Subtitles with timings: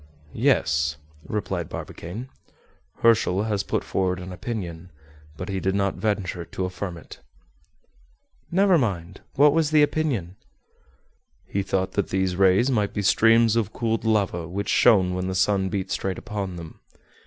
[0.33, 0.97] "Yes,"
[1.27, 2.27] replied Barbicane;
[3.03, 4.89] "Herschel has put forward an opinion,
[5.37, 7.19] but he did not venture to affirm it."
[8.51, 9.21] "Never mind.
[9.35, 10.37] What was the opinion?"
[11.45, 15.35] "He thought that these rays might be streams of cooled lava which shone when the
[15.35, 16.79] sun beat straight upon them.